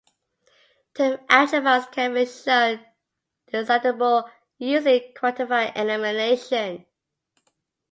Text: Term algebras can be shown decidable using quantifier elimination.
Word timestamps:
Term 0.95 1.19
algebras 1.29 1.85
can 1.91 2.15
be 2.15 2.25
shown 2.25 2.83
decidable 3.53 4.27
using 4.57 5.13
quantifier 5.15 5.71
elimination. 5.77 6.87